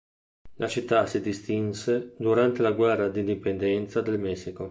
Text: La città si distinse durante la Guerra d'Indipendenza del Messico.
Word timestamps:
La 0.55 0.67
città 0.67 1.05
si 1.05 1.21
distinse 1.21 2.15
durante 2.17 2.63
la 2.63 2.71
Guerra 2.71 3.07
d'Indipendenza 3.07 4.01
del 4.01 4.17
Messico. 4.17 4.59